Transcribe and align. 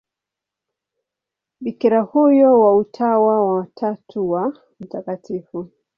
Bikira 1.61 2.01
huyo 2.01 2.59
wa 2.59 2.75
Utawa 2.75 3.51
wa 3.55 3.67
Tatu 3.75 4.29
wa 4.31 4.53
Mt. 4.79 5.43